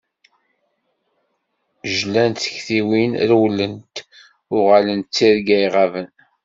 Jlant 1.95 2.37
tektiwin 2.43 3.11
rewlent, 3.29 3.95
uɣalent 4.57 5.09
d 5.09 5.13
tirga 5.15 5.57
iɣaben. 5.65 6.07